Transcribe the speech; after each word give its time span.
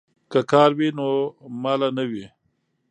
که 0.31 0.39
کار 0.51 0.71
وي 0.77 0.89
نو 0.97 1.07
ماله 1.63 1.89
نه 1.97 2.03
وي. 2.11 2.25